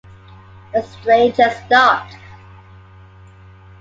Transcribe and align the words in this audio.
The 0.73 0.81
stranger 0.81 1.51
stopped. 1.51 2.15